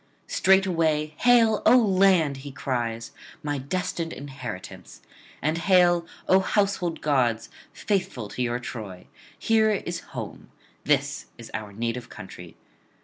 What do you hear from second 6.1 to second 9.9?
O household gods, faithful to your Troy! here